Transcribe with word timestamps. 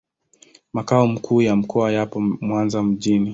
Makao 0.73 1.07
makuu 1.07 1.41
ya 1.41 1.55
mkoa 1.55 1.91
yapo 1.91 2.19
Mwanza 2.21 2.83
mjini. 2.83 3.29